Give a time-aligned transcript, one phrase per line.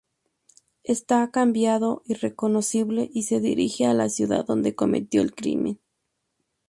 [0.83, 5.79] Está cambiado, irreconocible, y se dirige a la ciudad donde cometió el crimen.